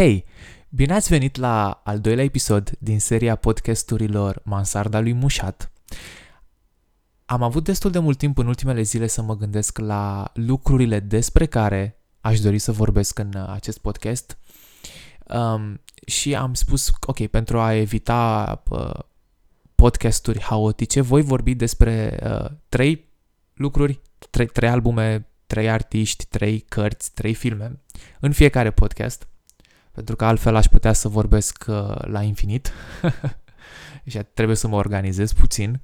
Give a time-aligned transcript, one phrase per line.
[0.00, 0.24] Hei,
[0.68, 5.70] bine ați venit la al doilea episod din seria podcasturilor Mansarda lui Mușat.
[7.24, 11.46] Am avut destul de mult timp în ultimele zile să mă gândesc la lucrurile despre
[11.46, 14.38] care aș dori să vorbesc în acest podcast
[15.24, 18.98] um, și am spus, ok, pentru a evita uh,
[19.74, 23.08] podcasturi haotice, voi vorbi despre uh, trei
[23.54, 27.80] lucruri, trei, trei albume, trei artiști, trei cărți, trei filme
[28.20, 29.29] în fiecare podcast
[30.00, 32.72] pentru că altfel aș putea să vorbesc uh, la infinit
[34.10, 35.80] și trebuie să mă organizez puțin.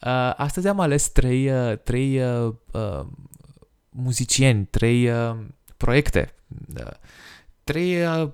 [0.00, 3.06] Uh, astăzi am ales trei, uh, trei uh, uh,
[3.88, 5.36] muzicieni, trei uh,
[5.76, 6.34] proiecte,
[6.76, 6.90] uh,
[7.64, 8.30] trei uh,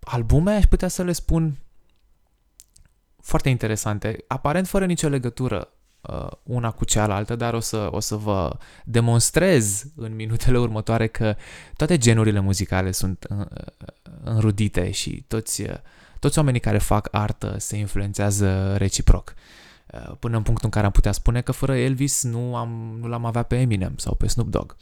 [0.00, 1.56] albume, aș putea să le spun,
[3.20, 5.73] foarte interesante, aparent fără nicio legătură uh,
[6.42, 11.36] una cu cealaltă, dar o să, o să vă demonstrez în minutele următoare că
[11.76, 13.46] toate genurile muzicale sunt uh,
[14.24, 15.74] înrudite și toți, uh,
[16.18, 19.34] toți oamenii care fac artă se influențează reciproc.
[19.92, 23.08] Uh, până în punctul în care am putea spune că fără Elvis nu, am, nu
[23.08, 24.76] l-am avea pe Eminem sau pe Snoop Dogg.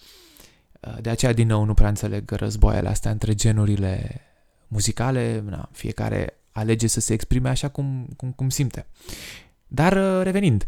[0.81, 4.20] Uh, de aceea, din nou, nu prea înțeleg războaiele astea între genurile
[4.69, 8.86] muzicale, na, fiecare alege să se exprime așa cum, cum, cum simte.
[9.75, 10.65] Dar revenind,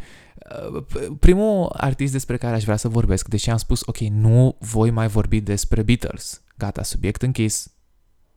[1.20, 5.08] primul artist despre care aș vrea să vorbesc, deși am spus, ok, nu voi mai
[5.08, 7.72] vorbi despre Beatles, gata, subiect închis,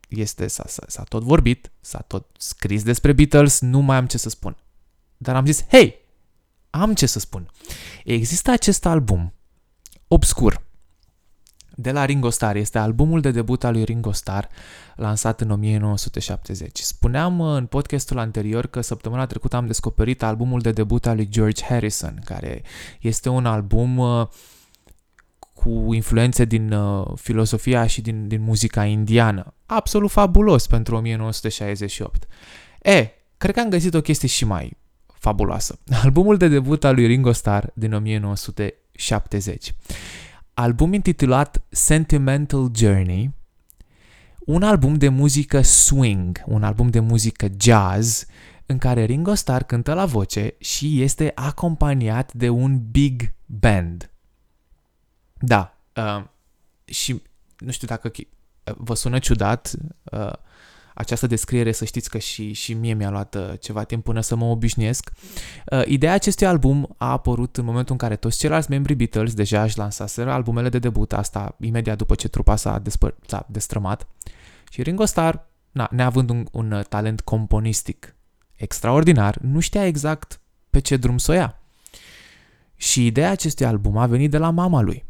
[0.09, 4.17] este, s-a, s-a, s-a tot vorbit, s-a tot scris despre Beatles, nu mai am ce
[4.17, 4.57] să spun.
[5.17, 5.95] Dar am zis, hei,
[6.69, 7.51] am ce să spun.
[8.03, 9.33] Există acest album
[10.07, 10.66] obscur
[11.79, 12.55] de la Ringo Starr.
[12.55, 14.45] Este albumul de debut al lui Ringo Starr,
[14.95, 16.79] lansat în 1970.
[16.79, 21.63] Spuneam în podcastul anterior că săptămâna trecută am descoperit albumul de debut al lui George
[21.63, 22.61] Harrison, care
[22.99, 24.27] este un album uh,
[25.53, 29.53] cu influențe din uh, filosofia și din, din muzica indiană.
[29.65, 32.27] Absolut fabulos pentru 1968.
[32.81, 34.77] E, cred că am găsit o chestie și mai
[35.13, 35.79] fabuloasă.
[36.03, 39.73] Albumul de debut al lui Ringo Starr din 1970.
[40.59, 43.33] Album intitulat Sentimental Journey,
[44.39, 48.25] un album de muzică swing, un album de muzică jazz,
[48.65, 54.11] în care Ringo Starr cântă la voce și este acompaniat de un big band.
[55.39, 55.77] Da.
[55.95, 56.23] Uh,
[56.85, 57.21] și
[57.57, 58.11] nu știu dacă
[58.63, 59.71] vă sună ciudat
[60.03, 60.33] uh,
[60.97, 64.35] această descriere, să știți că și, și mie mi-a luat uh, ceva timp până să
[64.35, 65.11] mă obișnuiesc.
[65.71, 69.63] Uh, ideea acestui album a apărut în momentul în care toți ceilalți membri Beatles deja
[69.63, 74.07] își lansaseră albumele de debut, asta imediat după ce trupa s-a, despăr- s-a destrămat.
[74.69, 75.35] Și Ringo Starr,
[75.71, 78.15] na, neavând un, un uh, talent componistic
[78.55, 81.61] extraordinar, nu știa exact pe ce drum să o ia.
[82.75, 85.05] Și ideea acestui album a venit de la mama lui.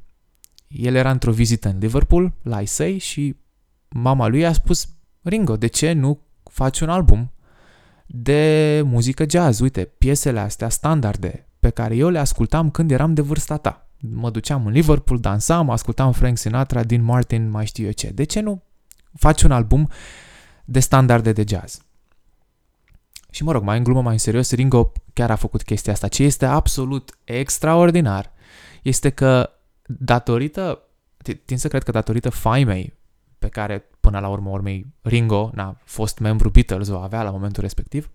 [0.67, 3.35] El era într-o vizită în Liverpool, la Isei, și
[3.87, 4.89] mama lui a spus,
[5.27, 7.31] Ringo, de ce nu faci un album
[8.05, 9.59] de muzică jazz?
[9.59, 13.87] Uite, piesele astea standarde pe care eu le ascultam când eram de vârsta ta.
[13.99, 18.09] Mă duceam în Liverpool, dansam, ascultam Frank Sinatra, din Martin, mai știu eu ce.
[18.09, 18.63] De ce nu
[19.13, 19.89] faci un album
[20.65, 21.81] de standarde de jazz?
[23.29, 26.07] Și mă rog, mai în glumă, mai în serios, Ringo chiar a făcut chestia asta.
[26.07, 28.31] Ce este absolut extraordinar
[28.81, 29.49] este că
[29.85, 30.81] datorită,
[31.45, 32.93] tin să cred că datorită faimei
[33.39, 37.63] pe care până la urmă urmei Ringo, na, fost membru Beatles, o avea la momentul
[37.63, 38.09] respectiv,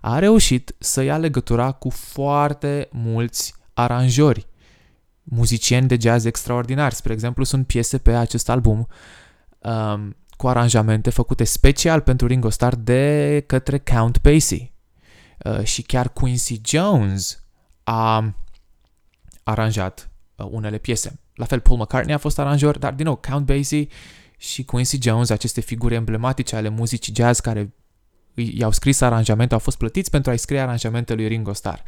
[0.00, 4.46] a reușit să ia legătura cu foarte mulți aranjori,
[5.22, 6.94] muzicieni de jazz extraordinari.
[6.94, 8.88] Spre exemplu, sunt piese pe acest album
[9.58, 14.72] um, cu aranjamente făcute special pentru Ringo Starr de către Count Basie.
[15.44, 17.44] Uh, și chiar Quincy Jones
[17.84, 18.34] a
[19.42, 21.20] aranjat uh, unele piese.
[21.34, 23.88] La fel, Paul McCartney a fost aranjor, dar din nou, Count Basie
[24.40, 27.74] și Quincy Jones, aceste figuri emblematice ale muzicii jazz care
[28.34, 31.80] i-au scris aranjamente, au fost plătiți pentru a-i scrie aranjamentele lui Ringo Starr.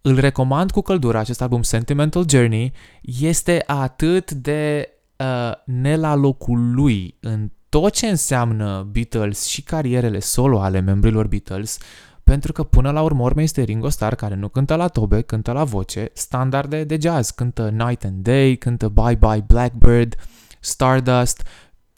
[0.00, 6.74] Îl recomand cu căldură acest album Sentimental Journey, este atât de uh, ne la locul
[6.74, 11.78] lui în tot ce înseamnă Beatles și carierele solo ale membrilor Beatles,
[12.24, 15.52] pentru că până la urmă urmă este Ringo Starr care nu cântă la tobe, cântă
[15.52, 20.14] la voce, standarde de jazz, cântă Night and Day, cântă Bye Bye Blackbird,
[20.60, 21.42] Stardust,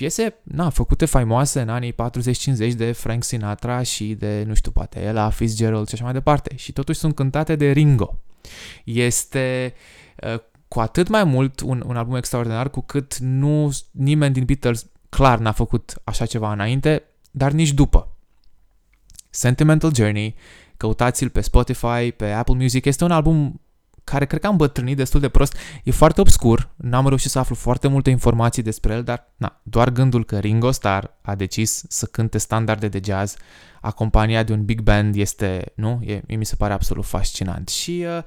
[0.02, 1.96] piese, na, făcute faimoase în anii 40-50
[2.76, 6.56] de Frank Sinatra și de, nu știu, poate Ella Fitzgerald și așa mai departe.
[6.56, 8.18] Și totuși sunt cântate de Ringo.
[8.84, 9.74] Este
[10.22, 14.86] uh, cu atât mai mult un, un album extraordinar cu cât nu nimeni din Beatles
[15.08, 18.16] clar n-a făcut așa ceva înainte, dar nici după.
[19.30, 20.34] Sentimental Journey,
[20.76, 23.60] căutați-l pe Spotify, pe Apple Music, este un album
[24.04, 25.56] care cred că am bătrânit destul de prost.
[25.84, 29.90] E foarte obscur, n-am reușit să aflu foarte multe informații despre el, dar na, doar
[29.90, 33.36] gândul că Ringo Starr a decis să cânte standarde de jazz
[33.80, 36.00] acompaniat de un big band este, nu?
[36.04, 37.68] E, mi se pare absolut fascinant.
[37.68, 38.22] Și uh,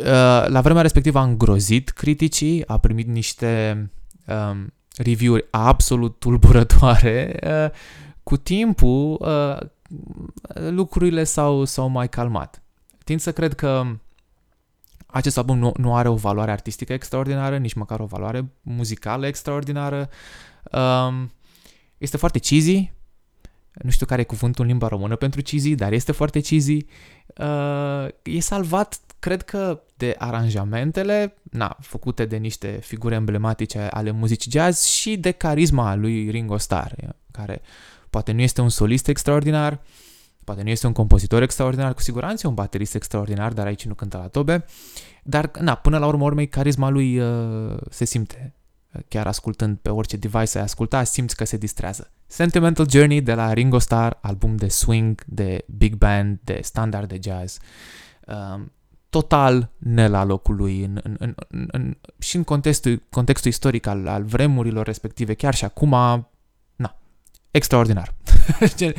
[0.00, 3.90] uh, la vremea respectivă a îngrozit criticii, a primit niște
[4.26, 7.36] um, review-uri absolut tulburătoare.
[7.46, 7.70] Uh,
[8.22, 9.68] cu timpul, uh,
[10.70, 12.62] lucrurile s-au, s-au mai calmat.
[13.04, 13.86] Tind să cred că
[15.16, 20.08] acest album nu, nu are o valoare artistică extraordinară, nici măcar o valoare muzicală extraordinară.
[20.72, 21.30] Um,
[21.98, 22.92] este foarte cheesy,
[23.72, 26.86] nu știu care e cuvântul în limba română pentru cheesy, dar este foarte cheesy.
[27.36, 34.50] Uh, e salvat, cred că, de aranjamentele na, făcute de niște figuri emblematice ale muzicii
[34.50, 36.92] jazz și de carisma lui Ringo Starr,
[37.30, 37.60] care
[38.10, 39.80] poate nu este un solist extraordinar,
[40.46, 43.94] poate nu este un compozitor extraordinar, cu siguranță e un baterist extraordinar, dar aici nu
[43.94, 44.64] cântă la tobe,
[45.22, 48.54] dar, na, până la urmă urmei, carisma lui uh, se simte
[49.08, 52.10] chiar ascultând pe orice device ai asculta, simți că se distrează.
[52.26, 57.18] Sentimental Journey de la Ringo Starr, album de swing, de big band, de standard de
[57.22, 57.58] jazz,
[58.26, 58.72] um,
[59.10, 63.86] total ne la locul lui în, în, în, în, în, și în contextul, contextul istoric
[63.86, 65.90] al, al vremurilor respective, chiar și acum,
[66.76, 66.96] na,
[67.50, 68.14] extraordinar.
[68.76, 68.94] ce,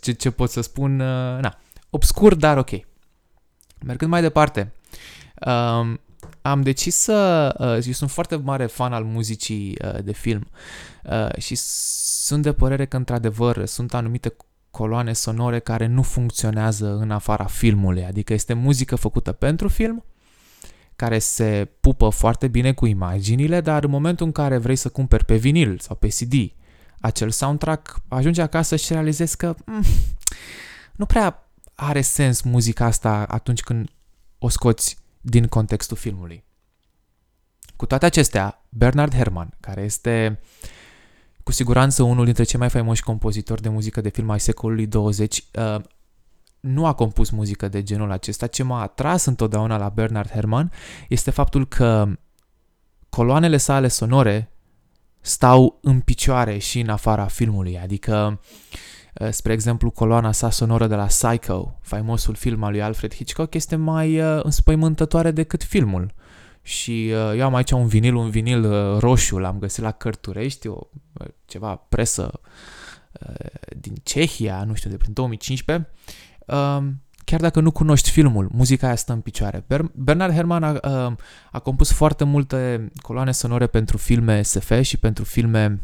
[0.00, 1.58] ce, ce pot să spun, uh, na,
[1.90, 2.70] obscur, dar ok.
[3.84, 4.72] Mergând mai departe,
[5.46, 6.00] um,
[6.42, 7.54] am decis să...
[7.58, 10.48] Uh, eu sunt foarte mare fan al muzicii uh, de film
[11.04, 14.36] uh, și sunt de părere că, într-adevăr, sunt anumite
[14.70, 20.04] coloane sonore care nu funcționează în afara filmului, adică este muzică făcută pentru film,
[20.96, 25.24] care se pupă foarte bine cu imaginile, dar în momentul în care vrei să cumperi
[25.24, 26.32] pe vinil sau pe CD
[27.06, 29.82] acel soundtrack, ajungi acasă și realizezi că mm,
[30.96, 33.88] nu prea are sens muzica asta atunci când
[34.38, 36.44] o scoți din contextul filmului.
[37.76, 40.40] Cu toate acestea, Bernard Herrmann, care este
[41.42, 45.44] cu siguranță unul dintre cei mai faimoși compozitori de muzică de film ai secolului 20,
[45.52, 45.80] uh,
[46.60, 48.46] nu a compus muzică de genul acesta.
[48.46, 50.72] Ce m-a atras întotdeauna la Bernard Herrmann
[51.08, 52.08] este faptul că
[53.08, 54.55] coloanele sale sonore
[55.26, 58.40] stau în picioare și în afara filmului, adică
[59.20, 63.54] uh, spre exemplu, coloana sa sonoră de la Psycho, faimosul film al lui Alfred Hitchcock,
[63.54, 66.14] este mai uh, înspăimântătoare decât filmul
[66.62, 70.66] și uh, eu am aici un vinil, un vinil uh, roșu, l-am găsit la Cărturești,
[70.66, 70.78] o,
[71.12, 72.40] uh, ceva presă
[73.20, 73.46] uh,
[73.76, 75.88] din Cehia, nu știu, de prin 2015.
[76.46, 76.86] Uh,
[77.26, 79.64] chiar dacă nu cunoști filmul, muzica aia stă în picioare.
[79.66, 81.12] Ber- Bernard Herrmann a, uh,
[81.50, 85.80] a compus foarte multe coloane sonore pentru filme SF și pentru filme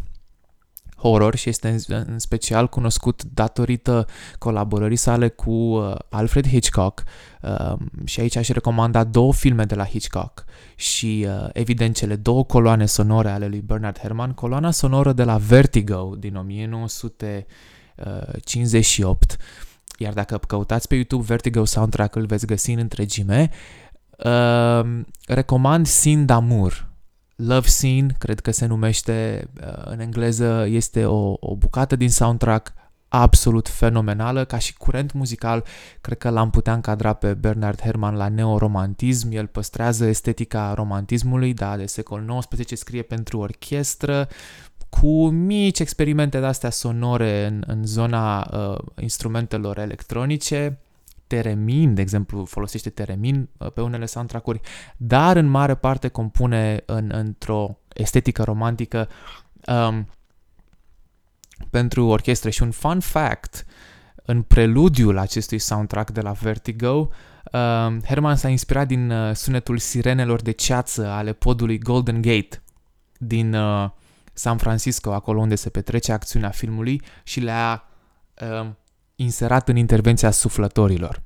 [0.96, 4.06] horror și este în, în special cunoscut datorită
[4.38, 7.02] colaborării sale cu uh, Alfred Hitchcock
[7.42, 7.74] uh,
[8.04, 10.44] și aici aș recomanda două filme de la Hitchcock
[10.74, 15.36] și uh, evident cele două coloane sonore ale lui Bernard Herrmann, coloana sonoră de la
[15.36, 19.36] Vertigo din 1958
[20.02, 23.50] iar dacă căutați pe YouTube Vertigo soundtrack îl veți găsi în întregime,
[24.24, 26.90] uh, recomand Sin d'Amour.
[27.36, 32.72] Love Scene, cred că se numește uh, în engleză, este o, o bucată din soundtrack
[33.12, 35.64] absolut fenomenală, ca și curent muzical,
[36.00, 41.76] cred că l-am putea încadra pe Bernard Herrmann la neoromantism, el păstrează estetica romantismului, da,
[41.76, 44.28] de secol XIX, scrie pentru orchestră,
[45.00, 50.78] cu mici experimente de-astea sonore în, în zona uh, instrumentelor electronice,
[51.26, 54.60] teremin, de exemplu, folosește teremin uh, pe unele soundtrack-uri,
[54.96, 59.08] dar în mare parte compune în, într-o estetică romantică
[59.66, 60.08] um,
[61.70, 62.50] pentru orchestră.
[62.50, 63.66] Și un fun fact,
[64.14, 67.08] în preludiul acestui soundtrack de la Vertigo,
[67.52, 72.62] um, Herman s-a inspirat din uh, sunetul sirenelor de ceață ale podului Golden Gate
[73.18, 73.90] din uh,
[74.32, 77.84] San Francisco, acolo unde se petrece acțiunea filmului și le-a
[78.40, 78.70] uh,
[79.16, 81.22] inserat în intervenția suflătorilor.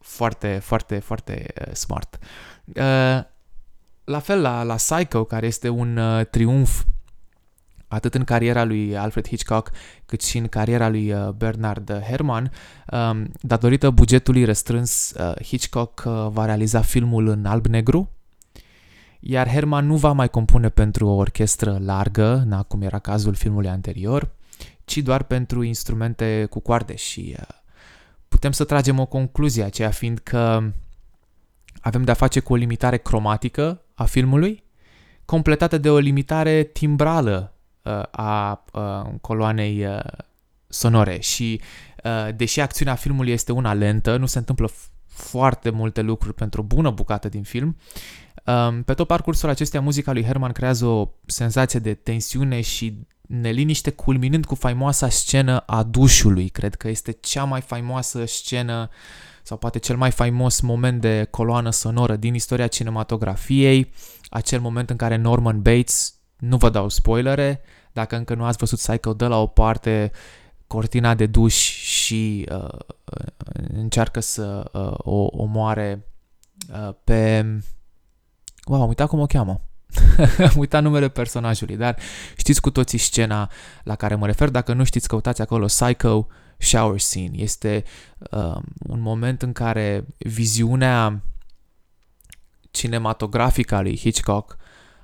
[0.00, 2.18] Foarte, foarte, foarte uh, smart.
[2.64, 3.22] Uh,
[4.04, 6.84] la fel la, la Psycho, care este un uh, triumf
[7.88, 9.70] atât în cariera lui Alfred Hitchcock,
[10.06, 12.50] cât și în cariera lui uh, Bernard Herrmann.
[12.90, 18.10] Um, datorită bugetului restrâns, uh, Hitchcock uh, va realiza filmul în alb-negru,
[19.28, 23.68] iar Herrmann nu va mai compune pentru o orchestră largă, na, cum era cazul filmului
[23.68, 24.30] anterior,
[24.84, 27.46] ci doar pentru instrumente cu coarde și uh,
[28.28, 30.62] putem să tragem o concluzie, aceea fiind că
[31.80, 34.64] avem de-a face cu o limitare cromatică a filmului,
[35.24, 40.00] completată de o limitare timbrală uh, a uh, coloanei uh,
[40.68, 41.60] sonore și
[42.04, 44.70] uh, deși acțiunea filmului este una lentă, nu se întâmplă
[45.06, 47.76] foarte multe lucruri pentru o bună bucată din film.
[48.46, 53.90] Um, pe tot parcursul acestea, muzica lui Herman creează o senzație de tensiune și neliniște,
[53.90, 56.48] culminând cu faimoasa scenă a dușului.
[56.48, 58.88] Cred că este cea mai faimoasă scenă
[59.42, 63.92] sau poate cel mai faimos moment de coloană sonoră din istoria cinematografiei,
[64.28, 67.60] acel moment în care Norman Bates, nu vă dau spoilere,
[67.92, 70.10] dacă încă nu ați văzut Psycho, dă la o parte
[70.66, 72.78] cortina de duș și uh,
[73.68, 76.06] încearcă să uh, o omoare
[76.72, 77.46] uh, pe...
[78.66, 79.60] Wow, am uitat cum o cheamă.
[80.50, 81.98] am uitat numele personajului, dar
[82.36, 83.50] știți cu toții scena
[83.82, 84.48] la care mă refer.
[84.48, 86.26] Dacă nu știți, căutați acolo Psycho
[86.58, 87.30] shower scene.
[87.32, 87.84] Este
[88.30, 91.22] uh, un moment în care viziunea
[92.70, 94.56] cinematografică a lui Hitchcock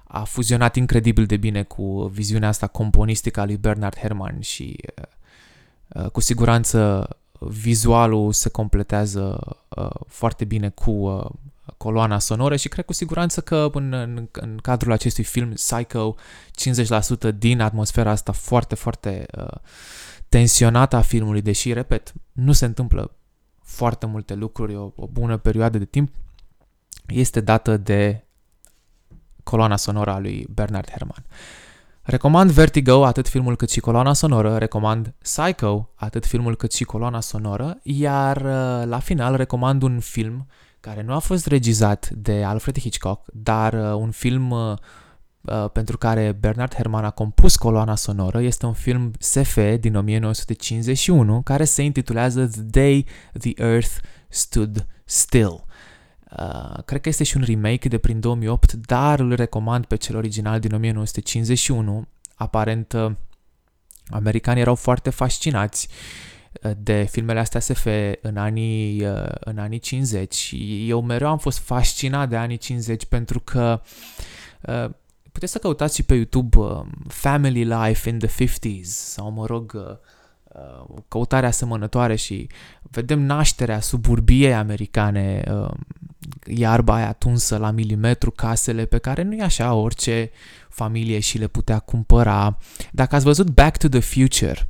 [0.05, 6.03] a fuzionat incredibil de bine cu viziunea asta componistică a lui Bernard Herrmann și uh,
[6.03, 9.39] uh, cu siguranță vizualul se completează
[9.69, 11.31] uh, foarte bine cu uh,
[11.77, 16.15] coloana sonoră și cred cu siguranță că în, în, în cadrul acestui film Psycho
[17.31, 19.59] 50% din atmosfera asta foarte, foarte uh,
[20.29, 23.17] tensionată a filmului, deși, repet, nu se întâmplă
[23.63, 26.15] foarte multe lucruri, o, o bună perioadă de timp,
[27.07, 28.25] este dată de
[29.43, 31.25] coloana sonoră a lui Bernard Herrmann.
[32.03, 37.21] Recomand Vertigo, atât filmul cât și coloana sonoră, recomand Psycho, atât filmul cât și coloana
[37.21, 40.47] sonoră, iar uh, la final recomand un film
[40.83, 44.77] care nu a fost regizat de Alfred Hitchcock, dar uh, un film uh,
[45.43, 51.43] Uh, pentru care Bernard Herrmann a compus coloana sonoră este un film SF din 1951
[51.43, 53.07] care se intitulează The Day
[53.39, 53.91] the Earth
[54.29, 55.65] Stood Still.
[56.39, 60.17] Uh, cred că este și un remake de prin 2008, dar îl recomand pe cel
[60.17, 62.07] original din 1951.
[62.35, 63.13] Aparent, uh,
[64.11, 66.33] americanii erau foarte fascinați uh,
[66.77, 67.87] de filmele astea SF
[68.21, 69.07] în anii,
[69.41, 70.55] în anii 50
[70.87, 73.81] eu mereu am fost fascinat de anii 50 pentru că
[75.33, 79.73] puteți să căutați și pe YouTube uh, Family Life in the 50s sau, mă rog,
[79.75, 79.97] uh,
[80.43, 82.47] uh, căutarea asemănătoare și
[82.83, 85.71] vedem nașterea suburbiei americane, uh,
[86.47, 90.31] iarba aia tunsă la milimetru, casele pe care nu e așa orice
[90.69, 92.59] familie și le putea cumpăra.
[92.91, 94.69] Dacă ați văzut Back to the Future,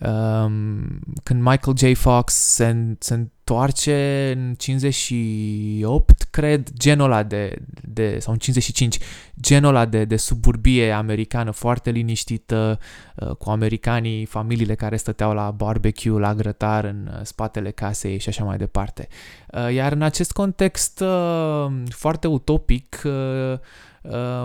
[0.00, 1.96] um, când Michael J.
[1.96, 8.98] Fox se, se întoarce în 58, cred, genul ăla de, de sau în 55,
[9.40, 12.78] genul ăla de, de suburbie americană foarte liniștită,
[13.14, 18.28] uh, cu americanii, familiile care stăteau la barbecue, la grătar în uh, spatele casei și
[18.28, 19.08] așa mai departe.
[19.52, 21.02] Uh, iar în acest context
[21.88, 23.02] foarte utopic,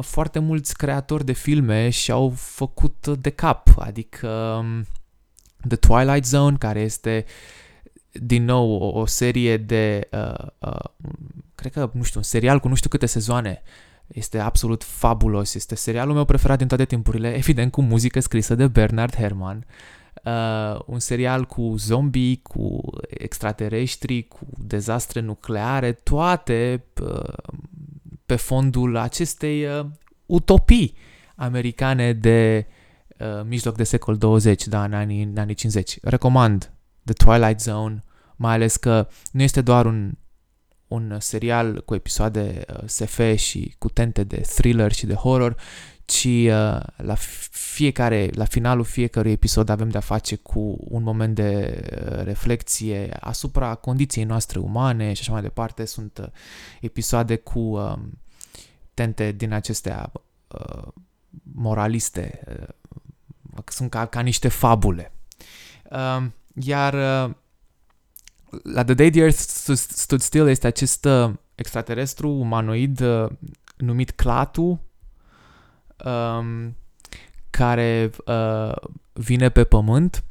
[0.01, 4.27] foarte mulți creatori de filme și-au făcut de cap, adică
[4.59, 4.85] um,
[5.67, 7.25] The Twilight Zone, care este
[8.11, 10.89] din nou o, o serie de, uh, uh,
[11.55, 13.61] cred că, nu știu, un serial cu nu știu câte sezoane.
[14.07, 18.67] Este absolut fabulos, este serialul meu preferat din toate timpurile, evident cu muzică scrisă de
[18.67, 19.65] Bernard Herrmann.
[20.23, 27.33] Uh, un serial cu zombie, cu extraterestri, cu dezastre nucleare, toate uh,
[28.25, 29.85] pe fondul acestei uh,
[30.25, 30.95] utopii
[31.35, 32.82] americane de uh,
[33.19, 35.97] Uh, mijloc de secol 20, da, în anii, în anii 50.
[36.01, 36.71] Recomand
[37.03, 38.03] The Twilight Zone,
[38.35, 40.11] mai ales că nu este doar un,
[40.87, 45.55] un serial cu episoade uh, SF și cu tente de thriller și de horror,
[46.05, 47.15] ci uh, la
[47.51, 53.75] fiecare, la finalul fiecărui episod avem de-a face cu un moment de uh, reflexie asupra
[53.75, 55.85] condiției noastre umane și așa mai departe.
[55.85, 56.27] Sunt uh,
[56.81, 57.93] episoade cu uh,
[58.93, 60.11] tente din acestea
[60.47, 60.87] uh,
[61.53, 62.67] moraliste, uh,
[63.65, 65.11] sunt ca, ca niște fabule.
[65.91, 67.35] Uh, iar uh,
[68.63, 73.29] la The Day the Earth Stood Still este acest uh, extraterestru umanoid uh,
[73.77, 74.81] numit Clatu,
[76.05, 76.75] um,
[77.49, 78.75] care uh,
[79.13, 80.23] vine pe pământ.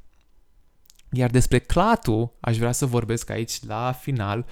[1.11, 4.47] Iar despre Clatu aș vrea să vorbesc aici la final.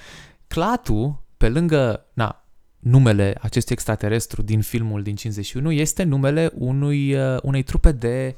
[0.48, 2.44] Clatu, pe lângă, na,
[2.80, 8.37] numele acestui extraterestru din filmul din 51 este numele unui, uh, unei trupe de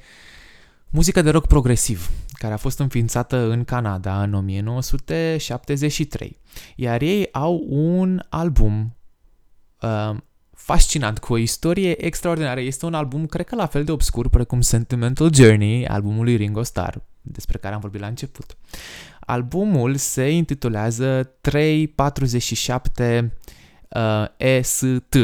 [0.91, 6.39] muzică de rock progresiv, care a fost înființată în Canada în 1973.
[6.77, 8.97] Iar ei au un album
[9.81, 10.11] uh,
[10.55, 12.61] fascinant, cu o istorie extraordinară.
[12.61, 16.63] Este un album, cred că la fel de obscur precum Sentimental Journey, albumul lui Ringo
[16.63, 18.57] Starr, despre care am vorbit la început.
[19.21, 23.37] Albumul se intitulează 347
[23.95, 25.17] uh, EST.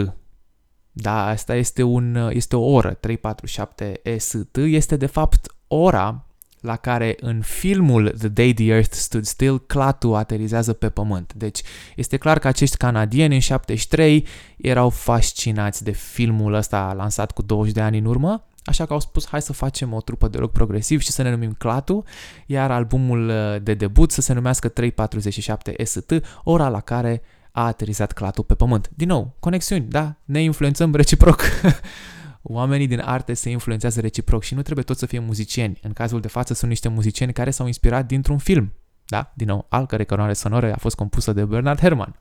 [0.92, 4.56] Da, asta este, un, este o oră, 347 EST.
[4.56, 6.28] Este de fapt ora
[6.60, 11.32] la care în filmul The Day the Earth Stood Still, clatul aterizează pe pământ.
[11.32, 11.60] Deci
[11.96, 17.74] este clar că acești canadieni în 73 erau fascinați de filmul ăsta lansat cu 20
[17.74, 20.52] de ani în urmă, așa că au spus hai să facem o trupă de rock
[20.52, 22.04] progresiv și să ne numim Clatu,
[22.46, 26.12] iar albumul uh, de debut să se numească 347 ST,
[26.44, 27.22] ora la care
[27.58, 28.90] a aterizat Clatu pe pământ.
[28.94, 30.16] Din nou, conexiuni, da?
[30.24, 31.42] Ne influențăm reciproc.
[32.42, 35.78] Oamenii din arte se influențează reciproc și nu trebuie toți să fie muzicieni.
[35.82, 38.72] În cazul de față sunt niște muzicieni care s-au inspirat dintr-un film.
[39.04, 39.32] Da?
[39.34, 42.14] Din nou, al cărei căroare sonore a fost compusă de Bernard Herrmann.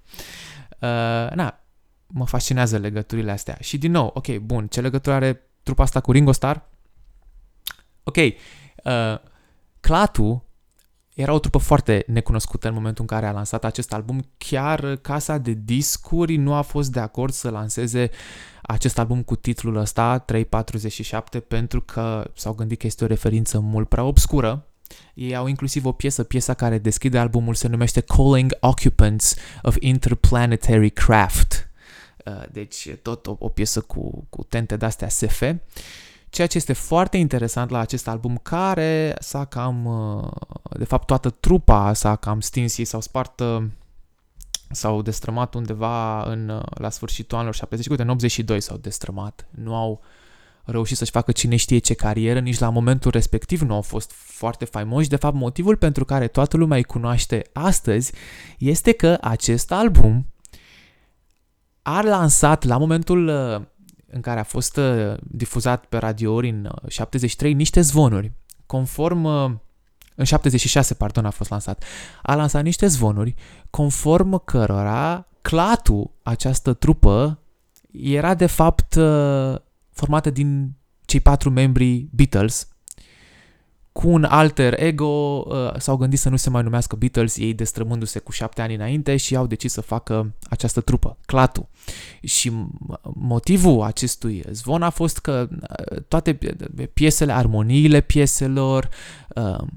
[0.70, 1.60] Uh, na,
[2.08, 3.58] mă fascinează legăturile astea.
[3.60, 6.58] Și din nou, ok, bun, ce legătură are trupa asta cu Ringo Starr?
[8.04, 8.34] Ok, uh,
[9.80, 10.47] Clatu
[11.18, 14.30] era o trupă foarte necunoscută în momentul în care a lansat acest album.
[14.38, 18.10] Chiar casa de discuri nu a fost de acord să lanseze
[18.62, 23.90] acest album cu titlul ăsta, 347, pentru că s-au gândit că este o referință mult
[23.90, 24.68] prea obscură.
[25.14, 30.90] Ei au inclusiv o piesă, piesa care deschide albumul se numește Calling Occupants of Interplanetary
[30.90, 31.70] Craft.
[32.26, 35.44] Uh, deci tot o, o piesă cu, cu tente de-astea SF.
[36.38, 40.32] Ceea ce este foarte interesant la acest album, care s-a cam, uh,
[40.78, 43.64] de fapt toată trupa s-a cam stins, ei s-au spart uh,
[44.70, 49.48] s-au destrămat undeva în, uh, la sfârșitul anilor 70, în 82 s-au destrămat.
[49.50, 50.02] Nu au
[50.64, 54.66] reușit să-și facă cine știe ce carieră, nici la momentul respectiv nu au fost foarte
[54.66, 55.10] faimoși.
[55.10, 58.12] De fapt, motivul pentru care toată lumea îi cunoaște astăzi
[58.58, 60.26] este că acest album
[61.82, 63.30] a lansat la momentul
[64.12, 68.32] în care a fost uh, difuzat pe radiouri în 73 uh, niște zvonuri.
[68.66, 69.52] Conform uh,
[70.16, 71.84] în 76, pardon, a fost lansat.
[72.22, 73.36] A lansat niște zvonuri
[73.70, 77.40] conform cărora clatul, această trupă,
[77.92, 78.94] era de fapt
[79.92, 82.68] formată din cei patru membri Beatles,
[83.98, 88.20] cu un alter ego uh, s-au gândit să nu se mai numească Beatles, ei destrămându-se
[88.20, 91.70] cu șapte ani înainte și au decis să facă această trupă, Clatu.
[92.24, 92.52] Și
[93.14, 96.34] motivul acestui zvon a fost că uh, toate
[96.94, 98.90] piesele, armoniile pieselor,
[99.36, 99.68] uh,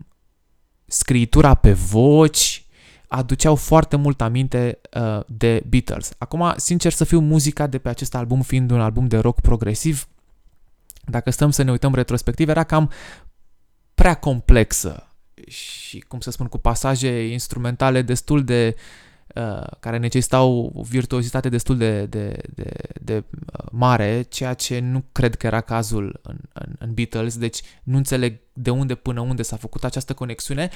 [0.86, 2.66] scritura pe voci,
[3.08, 6.12] aduceau foarte mult aminte uh, de Beatles.
[6.18, 10.08] Acum, sincer să fiu, muzica de pe acest album fiind un album de rock progresiv,
[11.04, 12.90] dacă stăm să ne uităm retrospectiv, era cam
[14.00, 15.14] prea complexă
[15.46, 18.76] și, cum să spun, cu pasaje instrumentale destul de
[19.34, 25.04] uh, care necesitau o virtuozitate destul de, de, de, de uh, mare, ceea ce nu
[25.12, 29.42] cred că era cazul în, în, în Beatles, deci nu înțeleg de unde până unde
[29.42, 30.70] s-a făcut această conexiune.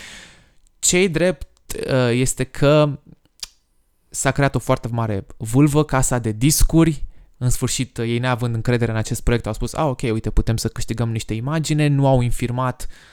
[0.79, 2.99] Cei drept uh, este că
[4.09, 7.05] s-a creat o foarte mare vulvă, casa de discuri,
[7.39, 10.69] în sfârșit, ei neavând încredere în acest proiect, au spus, a, ok, uite, putem să
[10.69, 13.13] câștigăm niște imagine, nu au infirmat uh, Uh,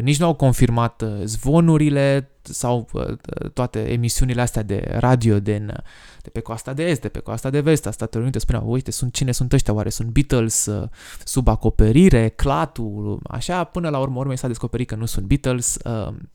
[0.00, 3.04] nici nu au confirmat uh, zvonurile sau uh,
[3.52, 5.72] toate emisiunile astea de radio din,
[6.22, 8.38] de pe coasta de est, de pe coasta de vest a Statelor Unite.
[8.38, 9.74] Spuneau, uite, sunt, cine sunt ăștia?
[9.74, 10.68] Oare sunt Beatles
[11.24, 13.64] sub acoperire, clatul, așa?
[13.64, 15.76] Până la urmă, urmei s-a descoperit că nu sunt Beatles,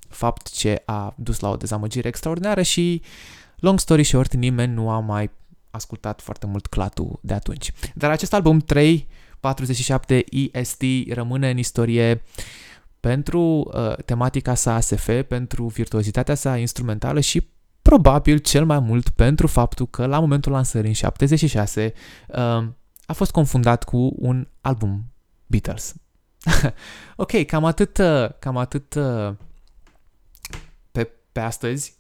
[0.10, 3.02] fapt ce a dus la o dezamăgire extraordinară și,
[3.56, 5.30] long story short, nimeni nu a mai
[5.72, 7.72] ascultat foarte mult clatul de atunci.
[7.94, 9.08] Dar acest album 3
[9.40, 12.66] 47 EST rămâne în istorie uh,
[13.00, 17.48] pentru uh, tematica sa ASF, pentru virtuozitatea sa instrumentală și
[17.82, 21.94] probabil cel mai mult pentru faptul că la momentul lansării în 76
[22.28, 22.36] uh,
[23.06, 25.12] a fost confundat cu un album
[25.46, 25.96] Beatles.
[27.16, 29.34] ok, cam atât, uh, cam atât uh,
[30.92, 31.96] pe, pe astăzi.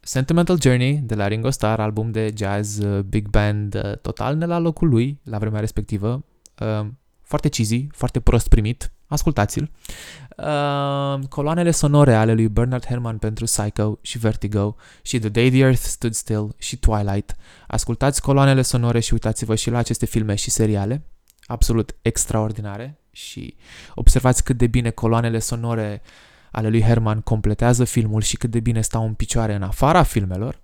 [0.00, 4.46] Sentimental Journey de la Ringo Starr, album de jazz, uh, big band, uh, total ne
[4.46, 6.24] la locul lui la vremea respectivă.
[6.60, 6.86] Uh,
[7.22, 9.70] foarte cheesy, foarte prost primit, ascultați-l.
[10.36, 15.58] Uh, coloanele sonore ale lui Bernard Herrmann pentru Psycho și Vertigo și The Day the
[15.58, 17.36] Earth Stood Still și Twilight.
[17.66, 21.04] Ascultați coloanele sonore și uitați-vă și la aceste filme și seriale,
[21.46, 23.56] absolut extraordinare și
[23.94, 26.02] observați cât de bine coloanele sonore
[26.50, 30.60] ale lui Herman completează filmul și cât de bine stau în picioare în afara filmelor.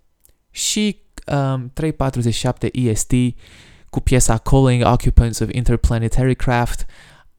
[0.50, 3.12] Și um, 347 EST
[3.90, 6.86] cu piesa Calling Occupants of Interplanetary Craft,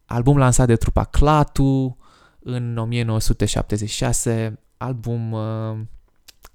[0.06, 1.98] album lansat de trupa Clatu
[2.40, 5.78] în 1976, album uh,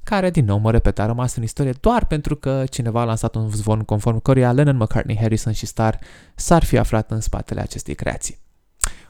[0.02, 3.34] care, din nou, mă repet, a rămas în istorie doar pentru că cineva a lansat
[3.34, 5.94] un zvon conform căruia Lennon, McCartney, Harrison și Starr
[6.34, 8.38] s-ar fi aflat în spatele acestei creații.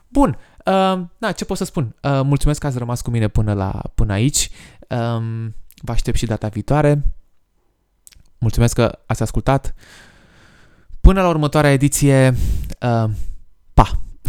[0.08, 1.96] Bun, uh, na, ce pot să spun?
[2.02, 4.50] Uh, mulțumesc că ați rămas cu mine până, la, până aici.
[4.88, 7.04] Um, vă aștept și data viitoare.
[8.38, 9.74] Mulțumesc că ați ascultat.
[11.00, 12.34] Până la următoarea ediție,
[12.80, 13.10] uh,
[13.74, 14.00] pa!